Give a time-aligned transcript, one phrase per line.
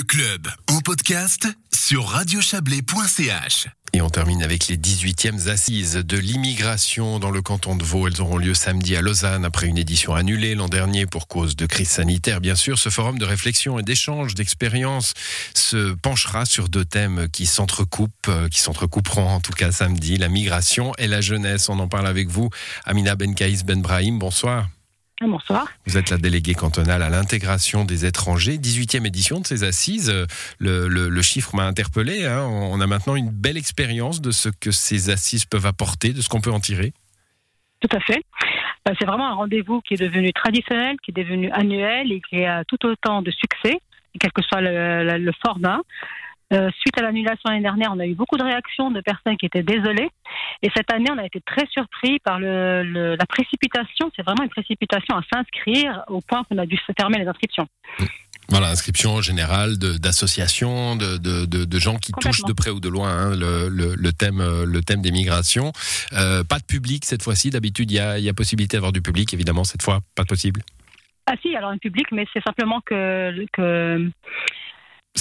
[0.00, 3.66] Le club en podcast sur radiochablais.ch.
[3.92, 8.08] Et on termine avec les 18e assises de l'immigration dans le canton de Vaud.
[8.08, 11.66] Elles auront lieu samedi à Lausanne après une édition annulée l'an dernier pour cause de
[11.66, 12.40] crise sanitaire.
[12.40, 15.12] Bien sûr, ce forum de réflexion et d'échange d'expériences
[15.54, 20.30] se penchera sur deux thèmes qui s'entrecoupent, euh, qui s'entrecouperont en tout cas samedi, la
[20.30, 21.68] migration et la jeunesse.
[21.68, 22.48] On en parle avec vous,
[22.86, 24.18] Amina Benkaïs Benbrahim.
[24.18, 24.66] Bonsoir.
[25.22, 25.68] Bonsoir.
[25.86, 30.10] Vous êtes la déléguée cantonale à l'intégration des étrangers, 18e édition de ces assises.
[30.58, 32.24] Le, le, le chiffre m'a interpellé.
[32.24, 32.46] Hein.
[32.48, 36.30] On a maintenant une belle expérience de ce que ces assises peuvent apporter, de ce
[36.30, 36.94] qu'on peut en tirer.
[37.80, 38.22] Tout à fait.
[38.88, 42.42] Euh, c'est vraiment un rendez-vous qui est devenu traditionnel, qui est devenu annuel et qui
[42.44, 43.78] a tout autant de succès,
[44.18, 45.80] quel que soit le, le format.
[46.52, 49.46] Euh, suite à l'annulation l'année dernière, on a eu beaucoup de réactions de personnes qui
[49.46, 50.10] étaient désolées.
[50.62, 54.10] Et cette année, on a été très surpris par le, le, la précipitation.
[54.16, 57.68] C'est vraiment une précipitation à s'inscrire au point qu'on a dû se fermer les inscriptions.
[58.48, 62.88] Voilà, inscription générale d'associations, de, de, de, de, gens qui touchent de près ou de
[62.88, 65.70] loin hein, le, le, le, thème, le thème des migrations.
[66.14, 67.50] Euh, pas de public cette fois-ci.
[67.50, 69.32] D'habitude, il y a, y a possibilité d'avoir du public.
[69.32, 70.62] Évidemment, cette fois, pas possible.
[71.26, 74.10] Ah si, alors un public, mais c'est simplement que, que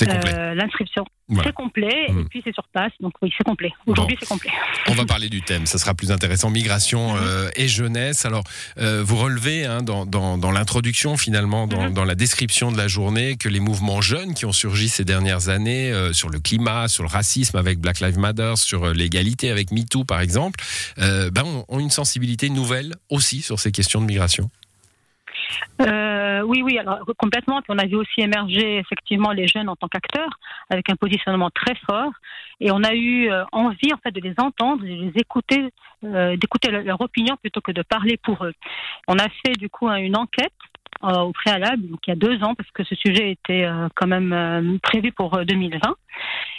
[0.07, 1.05] euh, L'inscription.
[1.27, 1.43] Voilà.
[1.49, 2.19] C'est complet, mmh.
[2.19, 3.71] et puis c'est sur place, donc oui, c'est complet.
[3.85, 4.19] Aujourd'hui, bon.
[4.21, 4.51] c'est complet.
[4.87, 6.49] On va parler du thème, ça sera plus intéressant.
[6.49, 7.17] Migration mmh.
[7.21, 8.25] euh, et jeunesse.
[8.25, 8.43] Alors,
[8.79, 11.93] euh, vous relevez hein, dans, dans, dans l'introduction, finalement, dans, mmh.
[11.93, 15.49] dans, la description de la journée, que les mouvements jeunes qui ont surgi ces dernières
[15.49, 20.05] années sur le climat, sur le racisme avec Black Lives Matter, sur l'égalité avec MeToo,
[20.05, 20.59] par exemple,
[20.97, 24.49] ben, ont une sensibilité nouvelle aussi sur ces questions de migration.
[25.81, 27.61] Euh, oui, oui, alors complètement.
[27.69, 31.75] On a vu aussi émerger effectivement les jeunes en tant qu'acteurs, avec un positionnement très
[31.87, 32.11] fort.
[32.59, 35.69] Et on a eu euh, envie en fait de les entendre, de les écouter,
[36.03, 38.53] euh, d'écouter leur, opinion plutôt que de parler pour eux.
[39.07, 40.53] On a fait du coup une enquête
[41.01, 44.79] au préalable, donc il y a deux ans, parce que ce sujet était quand même
[44.83, 45.79] prévu pour 2020.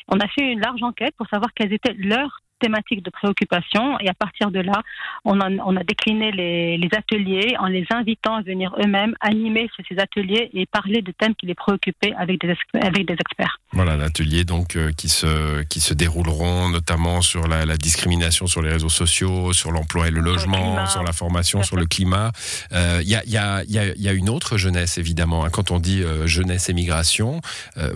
[0.08, 4.08] On a fait une large enquête pour savoir quelles étaient leurs thématiques de préoccupation et
[4.08, 4.82] à partir de là,
[5.24, 9.68] on a, on a décliné les, les, ateliers en les invitant à venir eux-mêmes animer
[9.88, 13.58] ces ateliers et parler de thèmes qui les préoccupaient avec des, avec des experts.
[13.72, 18.62] Voilà, l'atelier donc euh, qui, se, qui se dérouleront notamment sur la, la discrimination sur
[18.62, 22.32] les réseaux sociaux, sur l'emploi et le logement, sur, sur la formation, sur le climat.
[22.70, 25.44] Il euh, y, a, y, a, y, a, y, a, une autre jeunesse évidemment.
[25.44, 25.50] Hein.
[25.50, 27.40] Quand on dit euh, jeunesse et migration,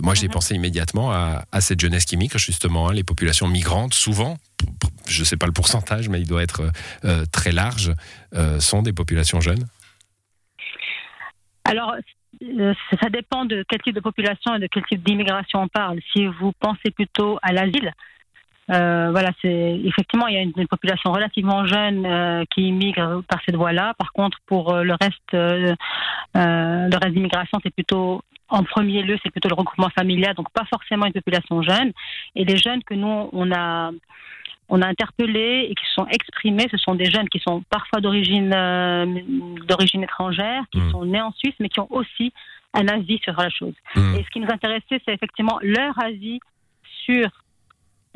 [0.01, 0.33] moi j'ai mm -hmm.
[0.33, 4.37] pensé immédiatement à, à, cette jeunesse qui migre justement, hein, les populations migrantes souvent
[5.07, 6.63] je ne sais pas le pourcentage, mais il doit être
[7.03, 7.93] euh, très large,
[8.33, 9.65] euh, sont des populations jeunes
[11.63, 11.95] Alors,
[12.43, 15.99] euh, ça dépend de quel type de population et de quel type d'immigration on parle.
[16.13, 17.93] Si vous pensez plutôt à l'asile,
[18.71, 23.39] euh, voilà, c'est effectivement il y a une, population relativement jeune euh, qui immigre par
[23.45, 23.93] cette voie-là.
[23.97, 29.31] Par contre, pour euh, le reste, le reste d'immigration, c'est plutôt en premier lieu, c'est
[29.31, 31.91] plutôt le regroupement familial, donc pas forcément une population jeune.
[32.35, 33.91] Et les jeunes que nous on a
[34.69, 38.53] on a interpellé et qui sont exprimés, ce sont des jeunes qui sont parfois d'origine
[38.53, 39.05] euh,
[39.67, 40.91] d'origine étrangère, qui mmh.
[40.91, 42.33] sont nés en Suisse, mais qui ont aussi
[42.73, 43.73] un avis sur la chose.
[43.95, 44.15] Mmh.
[44.15, 46.39] Et ce qui nous intéressait, c'est effectivement leur avis
[47.05, 47.29] sur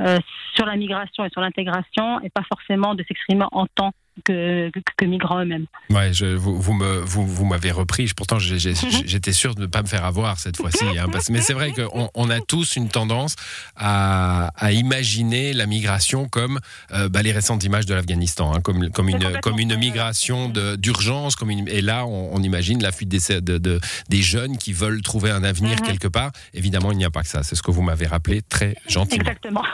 [0.02, 0.18] euh,
[0.56, 3.92] sur la migration et sur l'intégration, et pas forcément de s'exprimer en tant
[4.24, 5.66] que, que, que migrants eux-mêmes.
[5.90, 8.12] Ouais, je, vous, vous, me, vous, vous m'avez repris.
[8.16, 10.86] Pourtant, j'étais sûr de ne pas me faire avoir cette fois-ci.
[10.98, 13.36] Hein, mais c'est vrai qu'on on a tous une tendance
[13.76, 16.60] à, à imaginer la migration comme
[16.92, 21.36] euh, bah, les récentes images de l'Afghanistan, hein, comme, comme, une, comme une migration d'urgence.
[21.36, 23.80] Comme une, et là, on, on, imagine la fuite des, de, de,
[24.10, 25.88] des jeunes qui veulent trouver un avenir mm -hmm.
[25.88, 26.32] quelque part.
[26.54, 27.44] Évidemment, il n'y a pas que ça.
[27.44, 29.22] C'est ce que vous m'avez rappelé très gentiment.
[29.22, 29.66] Exactement.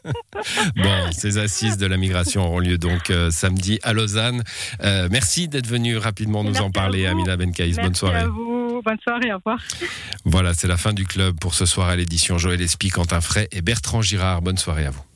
[0.76, 4.42] bon, ces assises de la migration auront lieu donc euh, samedi à Lausanne.
[4.82, 7.76] Euh, merci d'être venu rapidement nous merci en parler, Amina Benkaïs.
[7.76, 8.18] Bonne soirée.
[8.18, 8.80] À vous.
[8.82, 9.58] Bonne soirée, au revoir.
[10.24, 12.38] Voilà, c'est la fin du club pour ce soir à l'édition.
[12.38, 14.40] Joël Espy, Quentin Fray et Bertrand Girard.
[14.40, 15.09] Bonne soirée à vous.